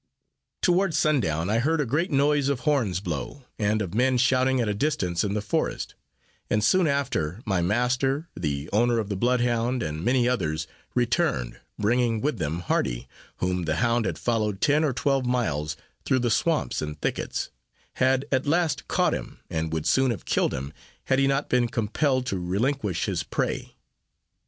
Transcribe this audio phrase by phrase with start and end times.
[0.63, 4.67] Toward sundown, I heard a great noise of horns blown, and of men shouting at
[4.67, 5.93] a distance in the forest;
[6.49, 11.59] and soon after, my master, the owner of the blood hound, and many others returned,
[11.77, 16.31] bringing with them Hardy, whom the hound had followed ten or twelve miles through the
[16.31, 17.51] swamps and thickets;
[17.97, 20.73] had at last caught him, and would soon have killed him,
[21.03, 23.75] had he not been compelled to relinquish his prey.